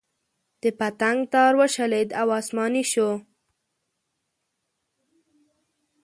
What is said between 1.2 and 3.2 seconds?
تار وشلېد او اسماني شو.